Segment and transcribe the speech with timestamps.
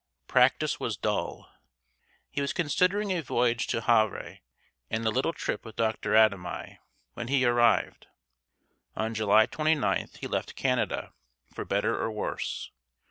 [0.25, 1.51] Practice was dull.
[2.31, 4.39] He was considering a voyage to Havre
[4.89, 6.15] and "a little trip with Dr.
[6.15, 6.79] Adami"
[7.13, 8.07] when he arrived.
[8.95, 11.13] On July 29th, he left Canada
[11.53, 12.71] "for better or worse.